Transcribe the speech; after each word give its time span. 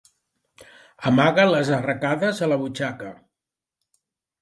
Amaga 1.09 1.45
les 1.51 1.71
arracades 1.77 2.43
a 2.43 2.51
la 2.53 2.61
butxaca. 2.65 3.15